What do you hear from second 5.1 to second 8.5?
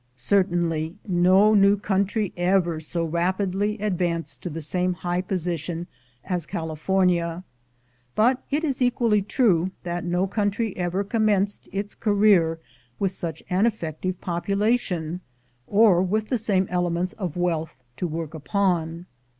position as California; but